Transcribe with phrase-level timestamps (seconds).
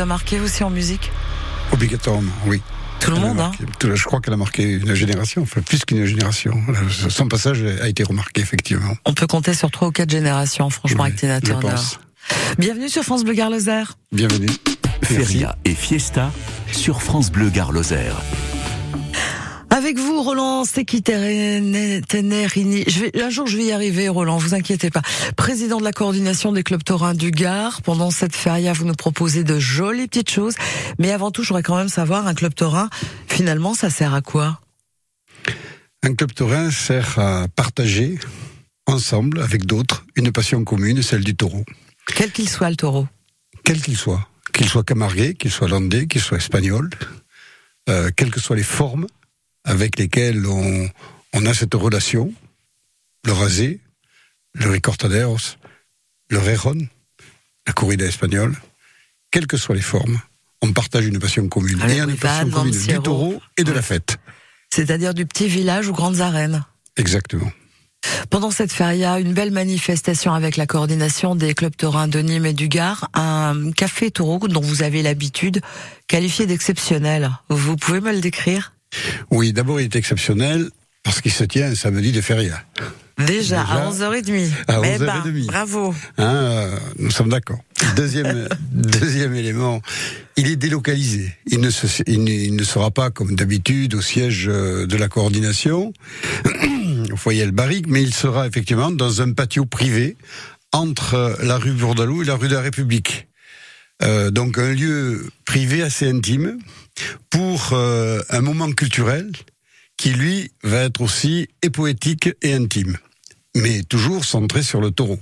[0.00, 1.12] a marqué aussi en musique
[1.70, 2.60] Obligatoirement, oui.
[2.98, 5.84] Tout le Elle monde, hein marqué- Je crois qu'elle a marqué une génération, enfin plus
[5.84, 6.60] qu'une génération.
[7.08, 8.96] Son passage a été remarqué, effectivement.
[9.04, 11.68] On peut compter sur trois ou quatre générations, franchement, Oui, avec Tina je Turner.
[11.70, 12.00] pense.
[12.58, 13.96] Bienvenue sur France Bleu Gare-Lozère.
[14.10, 14.48] Bienvenue.
[15.04, 16.32] Feria et Fiesta
[16.72, 17.70] sur France Bleu Gare.
[19.74, 22.04] Avec vous, Roland Tenerini.
[22.86, 25.02] Je vais, un jour, je vais y arriver, Roland, vous inquiétez pas.
[25.36, 27.82] Président de la coordination des clubs taurins du Gard.
[27.82, 30.54] Pendant cette feria, vous nous proposez de jolies petites choses.
[31.00, 32.88] Mais avant tout, je voudrais quand même savoir, un club taurin,
[33.26, 34.60] finalement, ça sert à quoi?
[36.04, 38.20] Un club taurin sert à partager
[38.86, 41.64] ensemble avec d'autres une passion commune, celle du taureau.
[42.14, 43.08] Quel qu'il soit le taureau.
[43.64, 44.28] Quel qu'il soit.
[44.52, 46.90] Qu'il soit camarguais, qu'il soit landais, qu'il soit espagnol,
[47.88, 49.08] euh, quelles que soient les formes
[49.64, 50.88] avec lesquelles on,
[51.32, 52.32] on a cette relation,
[53.24, 53.80] le rasé,
[54.54, 55.56] le recortaderos,
[56.28, 56.86] le rejon,
[57.66, 58.54] la corrida espagnole,
[59.30, 60.20] quelles que soient les formes,
[60.62, 61.80] on partage une passion commune.
[61.82, 64.18] Allez, et une passion commune du taureau et de la fête.
[64.72, 66.64] C'est-à-dire du petit village aux grandes arènes.
[66.96, 67.50] Exactement.
[68.28, 72.52] Pendant cette feria, une belle manifestation avec la coordination des clubs taurins de Nîmes et
[72.52, 75.60] du Gard, un café taureau dont vous avez l'habitude,
[76.06, 77.30] qualifié d'exceptionnel.
[77.48, 78.73] Vous pouvez me le décrire?
[79.30, 80.68] Oui, d'abord il est exceptionnel
[81.02, 82.62] parce qu'il se tient un samedi de feria.
[83.18, 84.50] Déjà, Déjà, à 11h30.
[84.66, 84.98] à Eh 11h30.
[85.32, 85.94] ben, bravo.
[86.18, 87.58] Hein, euh, nous sommes d'accord.
[87.94, 89.80] Deuxième, deuxième élément,
[90.36, 91.32] il est délocalisé.
[91.46, 94.96] Il ne, se- il ne- il ne sera pas comme d'habitude au siège euh, de
[94.96, 95.92] la coordination,
[97.12, 100.16] au foyer El Barrique, mais il sera effectivement dans un patio privé
[100.72, 103.28] entre euh, la rue Bourdalou et la rue de la République.
[104.02, 106.58] Euh, donc un lieu privé assez intime
[107.30, 109.30] pour euh, un moment culturel
[109.96, 112.98] qui lui va être aussi et poétique et intime,
[113.56, 115.20] mais toujours centré sur le taureau.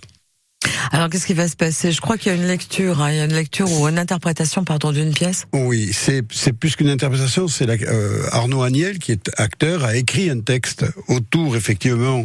[0.91, 1.93] Alors, qu'est-ce qui va se passer?
[1.93, 3.99] Je crois qu'il y a une lecture, hein, il y a une lecture ou une
[3.99, 5.47] interprétation, pardon, d'une pièce.
[5.53, 7.49] Oui, c'est c'est plus qu'une interprétation.
[7.49, 12.25] C'est euh, Arnaud Agnel, qui est acteur, a écrit un texte autour, effectivement,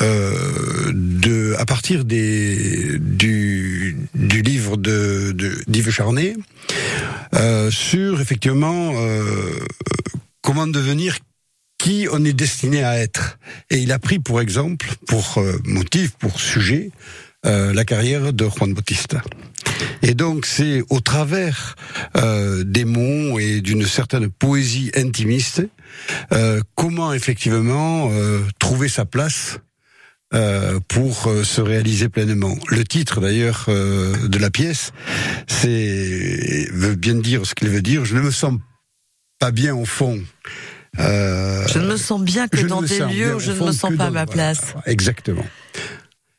[0.00, 5.34] euh, de à partir des du livre de
[5.66, 6.34] d'Yves Charnay
[7.34, 9.58] euh, sur effectivement euh,
[10.42, 11.18] comment devenir
[11.78, 13.38] qui on est destiné à être.
[13.70, 16.90] Et il a pris pour exemple, pour motif, pour sujet,
[17.46, 19.22] euh, la carrière de Juan Bautista.
[20.02, 21.74] Et donc c'est au travers
[22.16, 25.62] euh, des mots et d'une certaine poésie intimiste
[26.32, 29.58] euh, comment effectivement euh, trouver sa place
[30.34, 32.56] euh, pour euh, se réaliser pleinement.
[32.68, 34.92] Le titre d'ailleurs euh, de la pièce,
[35.46, 38.04] c'est veut bien dire ce qu'il veut dire.
[38.04, 38.54] Je ne me sens
[39.38, 40.18] pas bien au fond.
[40.98, 43.94] Euh, Je ne me sens bien que dans des lieux où je ne me sens
[43.96, 44.74] pas à ma voilà, place.
[44.86, 45.44] Exactement.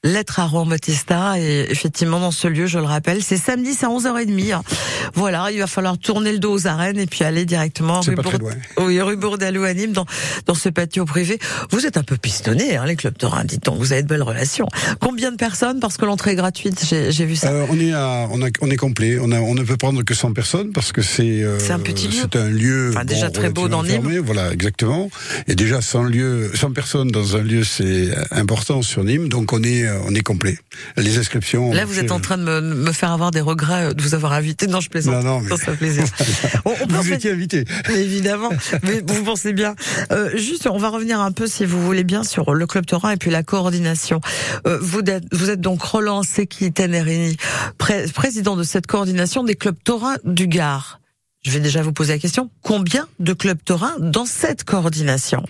[0.03, 3.87] Lettre à Juan Bautista et effectivement dans ce lieu, je le rappelle, c'est samedi, c'est
[3.87, 4.61] à 11h30.
[5.15, 8.37] Voilà, il va falloir tourner le dos aux arènes et puis aller directement rue, Bourd-
[8.39, 8.51] loin.
[8.77, 10.05] oui, rue Bourdalou à Nîmes dans,
[10.45, 11.39] dans ce patio privé.
[11.71, 13.73] Vous êtes un peu pistonné, hein, les clubs taurin, dites-on.
[13.75, 14.67] Vous avez de belles relations.
[15.01, 17.49] Combien de personnes Parce que l'entrée est gratuite, j'ai vu ça.
[17.51, 19.17] Euh, on est à, on, a- on est complet.
[19.19, 21.79] On, a, on ne peut prendre que 100 personnes parce que c'est euh, C'est un
[21.79, 22.19] petit lieu.
[22.21, 25.09] C'est un lieu Enfin, déjà très beau dans fermé, Voilà, exactement.
[25.47, 29.27] Et déjà 100 lieux, 100 personnes dans un lieu, c'est important sur Nîmes.
[29.27, 30.57] Donc on est, euh, on est complet.
[30.97, 31.71] Les inscriptions.
[31.71, 34.33] Là, vous êtes en train de me, me faire avoir des regrets de vous avoir
[34.33, 34.67] invité.
[34.67, 35.15] Non, je plaisante.
[35.15, 36.03] Non, non, mais- Ça, ça plaisir.
[36.65, 37.65] On, on Vous étiez invité.
[37.89, 38.49] Évidemment,
[38.83, 39.75] mais vous pensez bien.
[40.11, 43.11] Euh, juste, on va revenir un peu, si vous voulez bien, sur le club Taurin
[43.11, 44.21] et puis la coordination.
[44.65, 47.37] Euh, vous, êtes, vous êtes donc Roland Seki Tenerini,
[47.77, 50.99] pré- président de cette coordination des clubs taurins du Gard.
[51.43, 55.43] Je vais déjà vous poser la question, combien de clubs taurins dans cette coordination?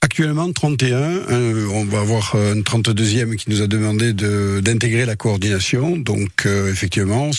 [0.00, 5.04] Actuellement 31, euh, on va avoir euh, un 32e qui nous a demandé de d'intégrer
[5.04, 5.96] la coordination.
[5.96, 7.30] Donc euh, effectivement,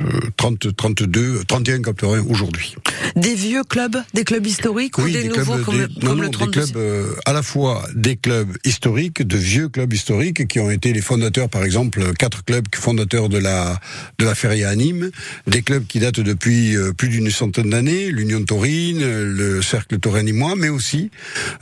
[0.00, 0.04] euh,
[0.38, 2.74] 30, 32, 31 capteurs aujourd'hui.
[3.16, 6.14] Des vieux clubs, des clubs historiques ou des, nouveaux clubs, comme, le- des- comme non,
[6.14, 9.92] le non, des 32 clubs euh, à la fois des clubs historiques, de vieux clubs
[9.92, 13.78] historiques qui ont été les fondateurs, par exemple, quatre clubs fondateurs de la
[14.18, 15.10] de la Feria à Nîmes,
[15.46, 20.22] des clubs qui datent depuis euh, plus d'une centaine d'années, l'Union Taurine, le Cercle Taurin
[20.22, 21.10] Nîmois, mais aussi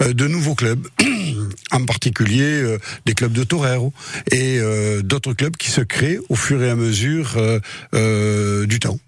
[0.00, 0.86] de nouveaux clubs,
[1.72, 3.94] en particulier euh, des clubs de toreros
[4.30, 7.38] et euh, d'autres clubs qui se créent au fur et à mesure
[7.94, 8.98] euh, du temps.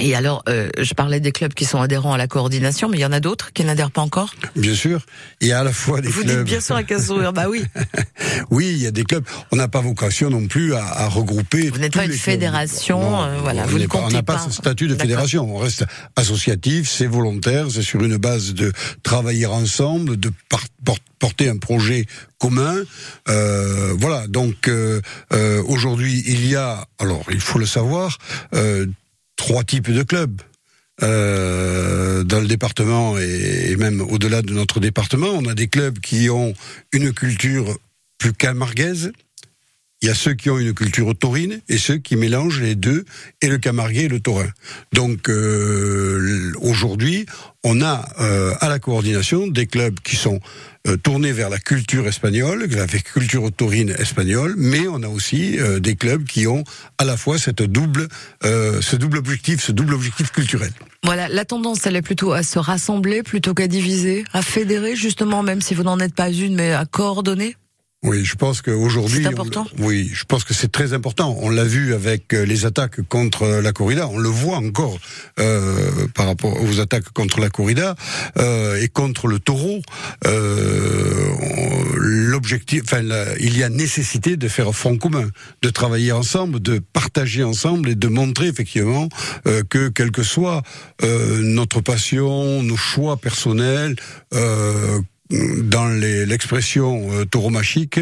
[0.00, 3.00] Et alors, euh, je parlais des clubs qui sont adhérents à la coordination, mais il
[3.00, 4.34] y en a d'autres qui n'adhèrent pas encore?
[4.56, 5.04] Bien sûr,
[5.40, 6.36] il y a à la fois des Vous clubs.
[6.38, 7.64] dites bien sûr un sourire, bah oui.
[8.50, 9.24] Oui, il y a des clubs.
[9.50, 11.70] On n'a pas vocation non plus à, à regrouper.
[11.70, 14.34] Vous n'êtes pas une fédération, euh, voilà, on vous ne pas- On comptez n'a pas,
[14.36, 14.44] pas.
[14.44, 15.54] ce statut de fédération.
[15.54, 15.84] On reste
[16.16, 18.72] associatif, c'est volontaire, c'est sur une base de
[19.02, 20.30] travailler ensemble, de
[21.18, 22.06] porter un projet
[22.38, 22.76] commun.
[23.28, 24.26] Euh, voilà.
[24.28, 25.00] Donc euh,
[25.32, 28.18] euh, aujourd'hui, il y a, alors il faut le savoir.
[29.38, 30.42] Trois types de clubs.
[31.00, 36.28] Euh, dans le département et, même au-delà de notre département, on a des clubs qui
[36.28, 36.54] ont
[36.92, 37.78] une culture
[38.18, 39.12] plus camarguaise.
[40.00, 43.04] Il y a ceux qui ont une culture taurine et ceux qui mélangent les deux,
[43.42, 44.48] et le camarguais et le taurin.
[44.92, 47.26] Donc euh, aujourd'hui,
[47.64, 50.38] on a euh, à la coordination des clubs qui sont
[50.86, 55.80] euh, tournés vers la culture espagnole, la culture taurine espagnole, mais on a aussi euh,
[55.80, 56.62] des clubs qui ont
[56.98, 58.08] à la fois cette double,
[58.42, 60.70] ce double objectif, ce double objectif culturel.
[61.02, 65.42] Voilà, la tendance, elle est plutôt à se rassembler plutôt qu'à diviser, à fédérer justement,
[65.42, 67.56] même si vous n'en êtes pas une, mais à coordonner.
[68.04, 69.66] Oui, je pense qu'aujourd'hui, c'est important.
[69.80, 71.36] oui, je pense que c'est très important.
[71.40, 74.06] On l'a vu avec euh, les attaques contre euh, la corrida.
[74.06, 74.96] On le voit encore
[75.40, 77.96] euh, par rapport aux attaques contre la corrida
[78.38, 79.82] euh, et contre le taureau.
[80.26, 81.34] Euh,
[82.00, 83.02] L'objectif, enfin,
[83.40, 85.28] il y a nécessité de faire front commun,
[85.62, 89.08] de travailler ensemble, de partager ensemble et de montrer effectivement
[89.48, 90.62] euh, que quelle que soit
[91.02, 93.96] notre passion, nos choix personnels
[95.30, 98.00] dans l'expression euh, tauromachique,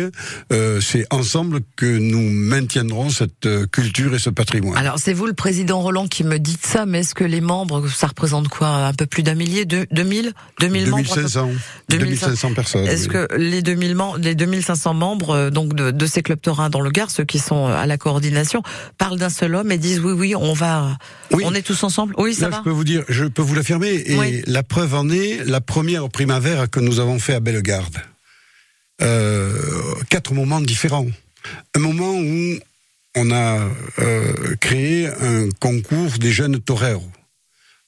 [0.53, 4.77] euh, c'est ensemble que nous maintiendrons cette euh, culture et ce patrimoine.
[4.77, 7.89] Alors c'est vous le président Roland qui me dites ça, mais est-ce que les membres,
[7.89, 8.69] ça représente quoi?
[8.69, 11.51] Un peu plus d'un millier, de, 2000 2000 2500,
[11.89, 12.87] 2500 personnes.
[12.87, 16.81] Est-ce que les 2000 les 2500 membres euh, donc de, de ces clubs taurins dans
[16.81, 18.63] le Gard, ceux qui sont à la coordination,
[18.99, 20.97] parlent d'un seul homme et disent oui oui on va,
[21.33, 22.15] on est tous ensemble?
[22.19, 22.59] Oui ça va.
[22.59, 26.09] Je peux vous dire, je peux vous l'affirmer et la preuve en est la première
[26.09, 27.97] primavera que nous avons fait à Bellegarde.
[29.03, 29.53] Euh,
[30.09, 31.07] quatre moments différents.
[31.75, 32.59] Un moment où
[33.15, 33.69] on a
[33.99, 37.11] euh, créé un concours des jeunes toreros.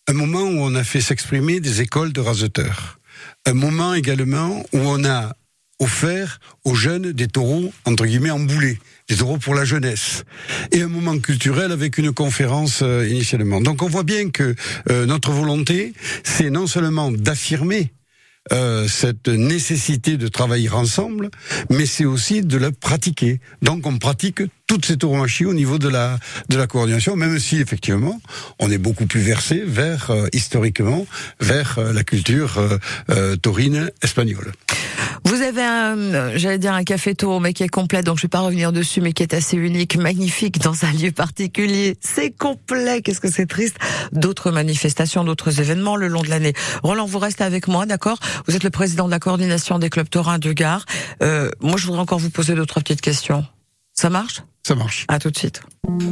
[0.07, 2.99] Un moment où on a fait s'exprimer des écoles de raseteurs.
[3.47, 5.35] Un moment également où on a
[5.81, 8.79] offert aux jeunes des taureaux, entre guillemets, emboulés,
[9.09, 10.25] des taureaux pour la jeunesse.
[10.73, 13.61] Et un moment culturel avec une conférence euh, initialement.
[13.61, 14.55] Donc on voit bien que
[14.89, 15.93] notre volonté,
[16.25, 17.93] c'est non seulement d'affirmer
[18.52, 21.31] euh, cette nécessité de travailler ensemble,
[21.70, 23.40] mais c'est aussi de la pratiquer.
[23.62, 26.19] Donc on pratique toutes ces tauromachie au niveau de la
[26.49, 28.20] de la coordination, même si effectivement
[28.58, 31.06] on est beaucoup plus versé vers euh, historiquement
[31.40, 32.58] vers euh, la culture
[33.43, 34.52] taurine espagnole.
[35.29, 38.29] Vous avez un, j'allais dire un café tour, mais qui est complet, donc je vais
[38.29, 41.99] pas revenir dessus, mais qui est assez unique, magnifique dans un lieu particulier.
[42.01, 43.77] C'est complet, qu'est-ce que c'est triste.
[44.13, 46.55] D'autres manifestations, d'autres événements le long de l'année.
[46.83, 48.19] Roland, vous restez avec moi, d'accord?
[48.47, 50.87] Vous êtes le président de la coordination des clubs taurins de Gare.
[51.23, 53.45] Euh, moi, je voudrais encore vous poser d'autres petites questions.
[54.00, 54.45] Ça marche?
[54.65, 55.06] Ça marche.
[55.09, 55.61] À tout de suite.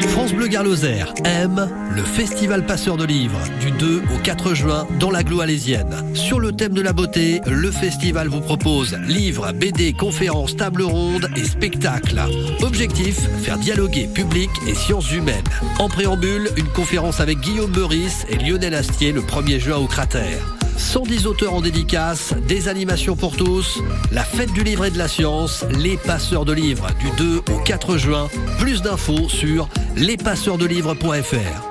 [0.08, 5.12] France Bleu Garloser aime le Festival Passeur de Livres du 2 au 4 juin dans
[5.12, 5.94] l'agglo alésienne.
[6.12, 11.28] Sur le thème de la beauté, le festival vous propose livres, BD, conférences, tables rondes
[11.36, 12.22] et spectacles.
[12.60, 15.44] Objectif, faire dialoguer public et sciences humaines.
[15.78, 20.42] En préambule, une conférence avec Guillaume Meurice et Lionel Astier le 1er juin au cratère.
[20.76, 23.80] 110 auteurs en dédicace, des animations pour tous,
[24.12, 27.58] la fête du livre et de la science, les passeurs de livres du 2 au
[27.64, 28.28] 4 juin.
[28.58, 31.62] Plus d'infos sur lespasseursdelivres.fr.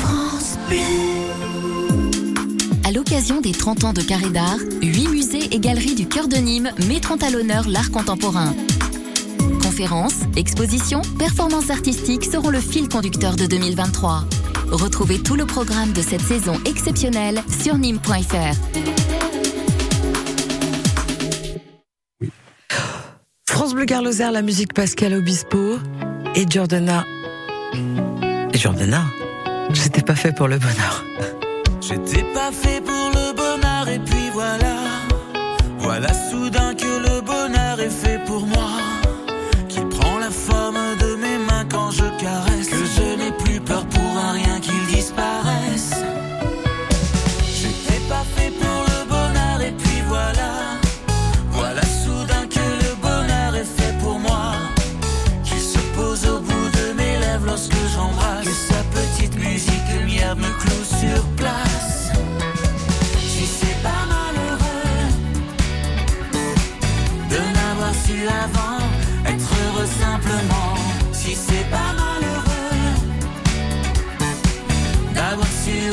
[0.00, 0.58] France
[2.84, 6.36] À l'occasion des 30 ans de Carré d'Art, 8 musées et galeries du cœur de
[6.36, 8.54] Nîmes mettront à l'honneur l'art contemporain.
[9.62, 14.24] Conférences, expositions, performances artistiques seront le fil conducteur de 2023.
[14.74, 18.56] Retrouvez tout le programme de cette saison exceptionnelle sur nîmes.fr.
[23.46, 25.78] France Bleu Garloser, la musique Pascal Obispo
[26.34, 27.04] et Jordana.
[28.52, 29.04] Et Jordana,
[29.72, 31.04] j'étais pas fait pour le bonheur.
[31.80, 34.74] J'étais pas fait pour le bonheur et puis voilà.
[35.78, 38.53] Voilà soudain que le bonheur est fait pour moi.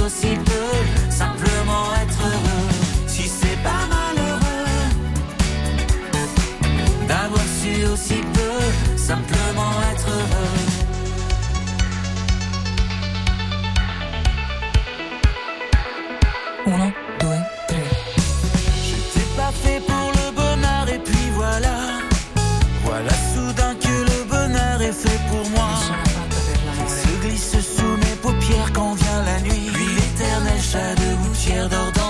[0.06, 2.70] Aussi peu simplement être heureux.
[3.08, 4.68] Si c'est pas malheureux
[7.08, 10.58] d'avoir su aussi peu simplement être heureux.
[16.68, 17.76] Uno, deux, trois.
[18.86, 21.76] J'étais pas fait pour le bonheur et puis voilà.
[22.84, 25.61] Voilà soudain que le bonheur est fait pour moi.
[31.42, 32.01] 一切都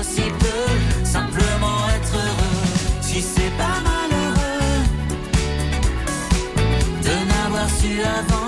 [0.00, 4.84] aussi peu, simplement être heureux, si c'est pas malheureux,
[7.02, 8.39] de n'avoir su avant.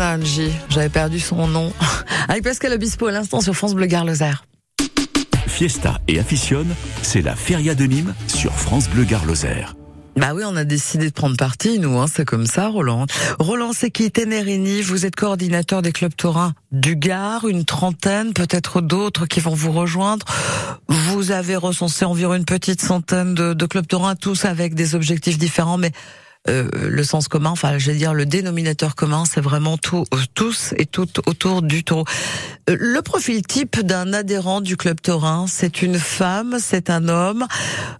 [0.00, 1.72] Angie, j'avais perdu son nom.
[2.28, 4.44] Avec Pascal Obispo à l'instant sur France Bleu Gare-Lozère.
[5.46, 9.74] Fiesta et Aficionne, c'est la Feria de Nîmes sur France Bleu Gare-Lozère.
[10.16, 13.06] Bah oui, on a décidé de prendre parti, nous, hein, c'est comme ça, Roland.
[13.38, 19.24] Roland Seki, Ténérini, vous êtes coordinateur des clubs taurins du Gard, une trentaine, peut-être d'autres
[19.26, 20.26] qui vont vous rejoindre.
[20.88, 25.38] Vous avez recensé environ une petite centaine de, de clubs taurins, tous avec des objectifs
[25.38, 25.92] différents, mais
[26.48, 30.74] euh, le sens commun, enfin, je vais dire le dénominateur commun, c'est vraiment tout, tous
[30.76, 32.04] et toutes autour du taureau.
[32.68, 37.46] Euh, le profil type d'un adhérent du club taurin, c'est une femme, c'est un homme.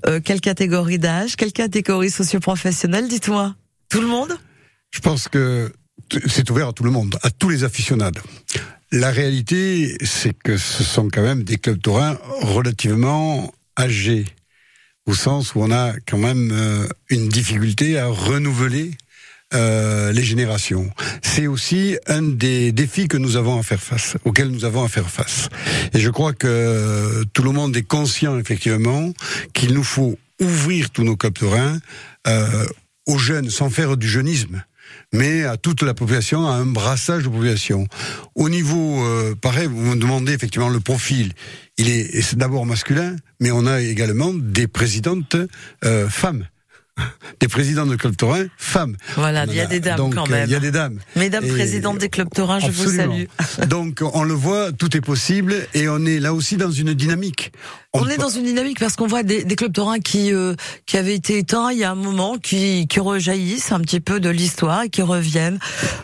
[0.06, 3.54] Euh, quelle catégorie d'âge, quelle catégorie socio-professionnelle, dites-moi?
[3.88, 4.36] Tout le monde?
[4.90, 5.72] Je pense que
[6.26, 8.22] c'est ouvert à tout le monde, à tous les aficionados.
[8.90, 14.26] La réalité, c'est que ce sont quand même des clubs taurins relativement âgés
[15.06, 18.92] au sens où on a quand même euh, une difficulté à renouveler
[19.54, 20.90] euh, les générations.
[21.20, 24.88] C'est aussi un des défis que nous avons à faire face, auxquels nous avons à
[24.88, 25.48] faire face.
[25.92, 29.12] Et je crois que tout le monde est conscient effectivement
[29.52, 31.36] qu'il nous faut ouvrir tous nos clubs
[32.26, 32.66] euh,
[33.06, 34.62] aux jeunes sans faire du jeunisme
[35.12, 37.86] mais à toute la population, à un brassage de population.
[38.34, 41.32] Au niveau, euh, pareil, vous me demandez effectivement le profil.
[41.78, 45.36] Il est, d'abord masculin, mais on a également des présidentes
[45.84, 46.46] euh, femmes
[47.40, 48.96] des présidents de clubs taurins femmes.
[49.16, 50.46] Voilà, il y a des dames quand même.
[50.46, 50.98] Il y a des dames.
[51.16, 53.24] Mesdames présidentes des clubs taurins, je vous salue.
[53.68, 57.52] donc on le voit, tout est possible et on est là aussi dans une dynamique.
[57.94, 60.54] On, est dans une dynamique parce qu'on voit des, des, clubs taurins qui euh,
[60.86, 64.18] qui avaient été éteints il y a un moment, qui qui rejaillissent un petit peu
[64.18, 65.58] de l'histoire et qui reviennent.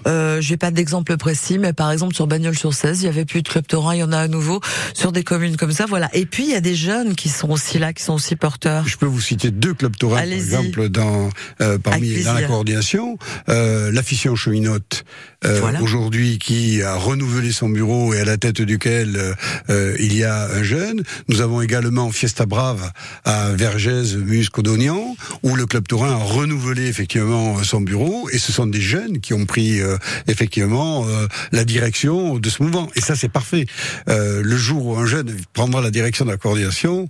[0.06, 3.24] Euh, J'ai pas d'exemple précis, mais par exemple sur Bagnols sur 16, il y avait
[3.24, 4.60] plus de clubs taurins, il y en a à nouveau
[4.92, 6.10] sur des communes comme ça, voilà.
[6.12, 8.86] Et puis il y a des jeunes qui sont aussi là, qui sont aussi porteurs.
[8.86, 11.30] Je peux vous citer deux clubs taurins, par exemple, dans
[11.60, 13.18] euh, parmi dans la coordination,
[13.48, 15.04] euh, l'affition cheminote
[15.44, 19.36] euh, aujourd'hui qui a renouvelé son bureau et à la tête duquel
[19.70, 21.04] euh, il y a un jeune.
[21.28, 22.90] Nous avons également Fiesta Brave
[23.24, 28.66] à Vergès, Muscodonian, où le club taurin a renouvelé effectivement son bureau et ce sont
[28.66, 31.06] des jeunes qui ont pris euh, effectivement
[31.52, 32.88] la direction de ce mouvement.
[32.96, 33.66] Et ça c'est parfait.
[34.06, 37.08] le jour où un jeune prendra la direction de la coordination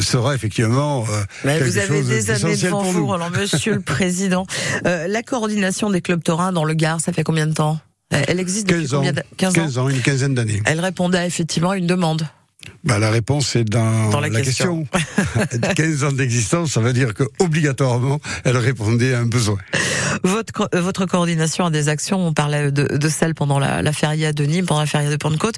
[0.00, 1.04] sera effectivement
[1.44, 3.12] Mais quelque vous avez chose des années devant vous.
[3.12, 4.46] Alors Monsieur le Président,
[4.84, 7.78] la coordination des clubs taurins dans le Gard, ça fait combien de temps?
[8.10, 9.22] Elle existe depuis 15 ans, combien de...
[9.36, 9.62] 15 ans?
[9.62, 10.62] 15 ans, une quinzaine d'années.
[10.64, 12.28] Elle répondait effectivement à une demande.
[12.84, 14.86] Bah, la réponse est dans, Dans la question.
[14.86, 15.72] question.
[15.76, 19.58] 15 ans d'existence, ça veut dire que obligatoirement, elle répondait à un besoin.
[20.22, 23.92] Votre, euh, votre coordination a des actions, on parlait de, de celles pendant la, la
[23.92, 25.56] feria de Nîmes, pendant la feria de Pentecôte,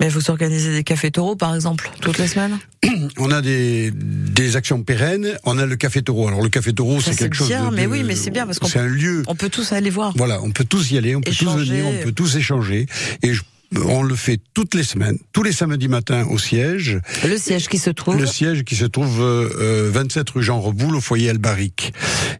[0.00, 2.58] mais vous organisez des cafés taureaux par exemple, toutes les semaines?
[3.18, 6.28] On a des, des actions pérennes, on a le café taureau.
[6.28, 8.58] Alors le café taureau, c'est quelque chose bien, mais de- oui, mais c'est bien parce
[8.58, 9.22] qu'on un lieu.
[9.26, 10.12] on peut tous aller voir.
[10.16, 12.86] Voilà, on peut tous y aller, on peut tous venir, on peut tous échanger.
[13.22, 13.42] Et je-
[13.76, 16.98] on le fait toutes les semaines, tous les samedis matins au siège.
[17.26, 19.48] Le siège qui se trouve Le siège qui se trouve euh,
[19.86, 21.92] euh, 27 rue Jean Reboul au foyer Albaric.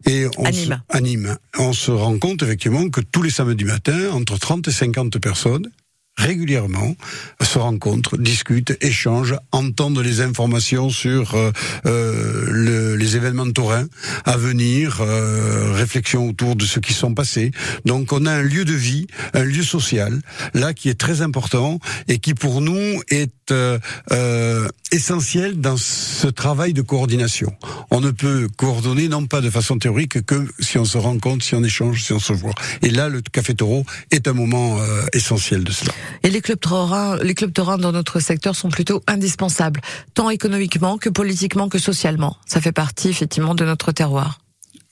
[0.07, 1.37] Et on À se- Nîmes.
[1.57, 5.69] On se rend compte effectivement que tous les samedis matins, entre 30 et 50 personnes
[6.17, 6.95] régulièrement
[7.41, 11.51] se rencontrent, discutent, échangent, entendent les informations sur euh,
[11.85, 13.87] euh, le- les événements taurins
[14.25, 17.51] à venir, euh, réflexion autour de ce qui sont passés.
[17.85, 20.21] Donc on a un lieu de vie, un lieu social,
[20.53, 23.79] là qui est très important et qui pour nous est euh,
[24.11, 27.53] euh, essentiel dans ce travail de coordination.
[27.89, 31.55] On ne peut coordonner non pas de façon théorique que si on se rencontre, si
[31.55, 32.53] on échange, si on se voit.
[32.81, 34.79] Et là, le Café Taureau est un moment
[35.13, 35.91] essentiel de cela.
[36.23, 39.81] Et les clubs taurins, les clubs taurins dans notre secteur sont plutôt indispensables,
[40.13, 42.37] tant économiquement que politiquement que socialement.
[42.45, 44.39] Ça fait partie effectivement de notre terroir.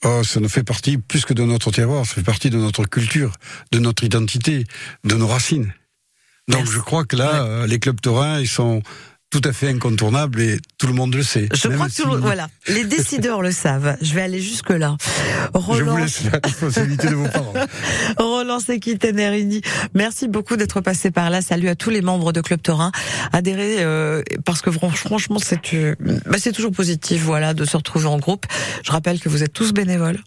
[0.02, 2.84] Oh, ça ne fait partie plus que de notre terroir, ça fait partie de notre
[2.84, 3.32] culture,
[3.70, 4.64] de notre identité,
[5.04, 5.74] de nos racines.
[6.48, 6.72] Donc Merci.
[6.72, 8.82] je crois que là, euh, les clubs taurins, ils sont
[9.30, 11.48] tout à fait incontournables et tout le monde le sait.
[11.54, 13.96] Je crois que si- tout le- voilà, les décideurs le savent.
[14.02, 14.96] Je vais aller jusque là.
[15.54, 17.54] Je Roland, vous laisse la responsabilité de vos parents.
[18.18, 19.60] Roland Seki Tenerini,
[19.94, 21.42] merci beaucoup d'être passé par là.
[21.42, 22.90] Salut à tous les membres de Club Taurin.
[23.32, 25.94] Adhérez euh, parce que fran- franchement c'est euh,
[26.26, 28.46] bah, c'est toujours positif voilà de se retrouver en groupe.
[28.84, 30.18] Je rappelle que vous êtes tous bénévoles.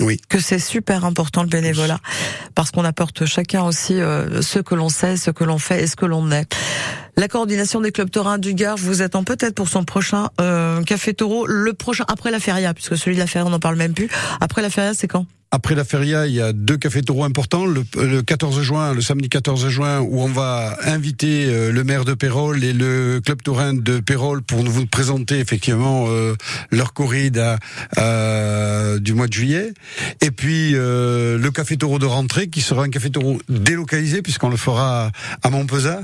[0.00, 0.18] Oui.
[0.28, 1.98] que c'est super important le bénévolat
[2.54, 5.86] parce qu'on apporte chacun aussi euh, ce que l'on sait, ce que l'on fait et
[5.86, 6.52] ce que l'on est.
[7.16, 11.12] La coordination des clubs taurins du Gard vous attend peut-être pour son prochain euh, café
[11.12, 13.92] taureau, le prochain après la feria puisque celui de la feria on n'en parle même
[13.92, 14.08] plus.
[14.40, 15.26] Après la feria c'est quand?
[15.54, 17.66] Après la feria, il y a deux cafés taureaux importants.
[17.66, 22.06] Le, le 14 juin, le samedi 14 juin, où on va inviter euh, le maire
[22.06, 26.34] de Pérol et le club taurin de Pérol pour vous présenter effectivement euh,
[26.70, 27.58] leur corrida
[27.96, 29.74] du mois de juillet.
[30.22, 34.48] Et puis euh, le café taureau de rentrée, qui sera un café taureau délocalisé puisqu'on
[34.48, 35.10] le fera
[35.42, 36.00] à Montpezat.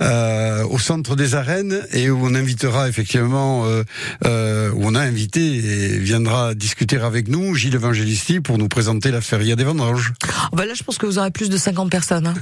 [0.00, 3.82] Euh, au centre des arènes et où on invitera effectivement, euh,
[4.24, 9.10] euh, où on a invité et viendra discuter avec nous Gilles Evangelisti pour nous présenter
[9.10, 10.12] la feria des vendanges.
[10.52, 12.26] Bah là, je pense que vous aurez plus de 50 personnes.
[12.26, 12.34] Hein.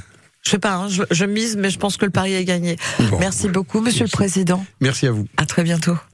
[0.43, 2.77] Je sais pas, hein, je, je, mise, mais je pense que le pari est gagné.
[2.99, 3.19] Bon.
[3.19, 4.13] Merci beaucoup, Monsieur Merci.
[4.13, 4.65] le Président.
[4.79, 5.27] Merci à vous.
[5.37, 5.97] À très bientôt.